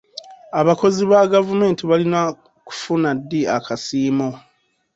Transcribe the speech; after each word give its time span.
Abakozi 0.59 1.01
ba 1.11 1.21
gavumenti 1.33 1.81
balina 1.89 2.21
kufuna 2.67 3.09
ddi 3.19 3.41
akasiimo? 3.57 4.29